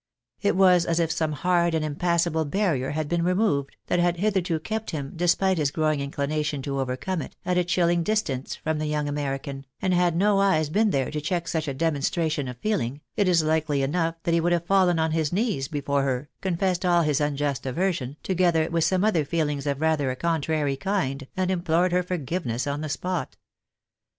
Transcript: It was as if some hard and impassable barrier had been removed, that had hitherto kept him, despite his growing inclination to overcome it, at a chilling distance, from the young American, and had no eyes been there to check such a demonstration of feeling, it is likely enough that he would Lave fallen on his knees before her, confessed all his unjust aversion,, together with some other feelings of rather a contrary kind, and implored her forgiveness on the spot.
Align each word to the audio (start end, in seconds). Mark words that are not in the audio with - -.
It 0.41 0.55
was 0.55 0.85
as 0.87 0.99
if 0.99 1.11
some 1.11 1.31
hard 1.33 1.75
and 1.75 1.85
impassable 1.85 2.43
barrier 2.45 2.89
had 2.89 3.07
been 3.07 3.21
removed, 3.23 3.75
that 3.85 3.99
had 3.99 4.17
hitherto 4.17 4.59
kept 4.59 4.89
him, 4.89 5.13
despite 5.15 5.59
his 5.59 5.69
growing 5.69 5.99
inclination 5.99 6.63
to 6.63 6.79
overcome 6.79 7.21
it, 7.21 7.35
at 7.45 7.59
a 7.59 7.63
chilling 7.63 8.01
distance, 8.01 8.55
from 8.55 8.79
the 8.79 8.87
young 8.87 9.07
American, 9.07 9.63
and 9.79 9.93
had 9.93 10.15
no 10.15 10.39
eyes 10.39 10.69
been 10.71 10.89
there 10.89 11.11
to 11.11 11.21
check 11.21 11.47
such 11.47 11.67
a 11.67 11.73
demonstration 11.75 12.47
of 12.47 12.57
feeling, 12.57 13.01
it 13.15 13.27
is 13.27 13.43
likely 13.43 13.83
enough 13.83 14.15
that 14.23 14.33
he 14.33 14.41
would 14.41 14.53
Lave 14.53 14.63
fallen 14.63 14.97
on 14.97 15.11
his 15.11 15.31
knees 15.31 15.67
before 15.67 16.01
her, 16.01 16.29
confessed 16.41 16.83
all 16.83 17.03
his 17.03 17.21
unjust 17.21 17.67
aversion,, 17.67 18.17
together 18.23 18.67
with 18.71 18.83
some 18.83 19.03
other 19.03 19.23
feelings 19.23 19.67
of 19.67 19.79
rather 19.81 20.09
a 20.09 20.15
contrary 20.15 20.75
kind, 20.75 21.27
and 21.37 21.51
implored 21.51 21.91
her 21.91 22.01
forgiveness 22.01 22.65
on 22.65 22.81
the 22.81 22.89
spot. 22.89 23.37